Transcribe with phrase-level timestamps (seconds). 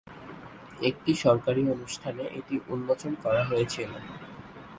[0.89, 3.91] একটি সরকারী অনুষ্ঠানে এটি উন্মোচন করা হয়েছিল।